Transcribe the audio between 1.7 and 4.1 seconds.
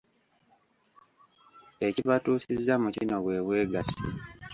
Ekibatusizza ku kino bwe bwegassi.